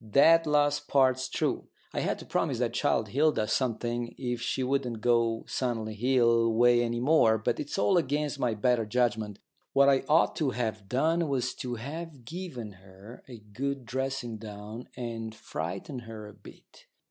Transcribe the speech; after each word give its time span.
That 0.03 0.47
last 0.47 0.87
part's 0.87 1.29
true. 1.29 1.67
I 1.93 1.99
had 1.99 2.17
to 2.17 2.25
promise 2.25 2.57
that 2.57 2.73
child 2.73 3.09
Hilda 3.09 3.47
something 3.47 4.15
if 4.17 4.41
she 4.41 4.63
wouldn't 4.63 4.99
go 4.99 5.45
Sunley 5.47 5.93
Hill 5.95 6.51
way 6.51 6.81
any 6.81 6.99
more, 6.99 7.37
but 7.37 7.59
it's 7.59 7.77
all 7.77 7.99
against 7.99 8.39
my 8.39 8.55
better 8.55 8.87
judgment. 8.87 9.37
What 9.73 9.89
I 9.89 10.03
ought 10.09 10.35
to 10.37 10.49
have 10.49 10.89
done 10.89 11.27
was 11.29 11.53
to 11.53 11.75
have 11.75 12.25
given 12.25 12.71
her 12.81 13.21
a 13.27 13.37
good 13.53 13.85
dressing 13.85 14.37
down 14.37 14.89
and 14.97 15.35
frightened 15.35 16.01
her 16.01 16.27
a 16.27 16.33
bit. 16.33 16.87